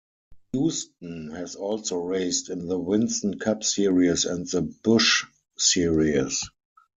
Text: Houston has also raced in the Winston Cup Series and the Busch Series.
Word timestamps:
Houston 0.51 1.29
has 1.29 1.53
also 1.53 1.99
raced 1.99 2.49
in 2.49 2.67
the 2.67 2.79
Winston 2.79 3.37
Cup 3.37 3.63
Series 3.63 4.25
and 4.25 4.47
the 4.49 4.63
Busch 4.83 5.25
Series. 5.59 6.43